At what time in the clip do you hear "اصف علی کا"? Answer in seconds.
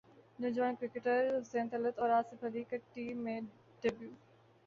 2.11-2.77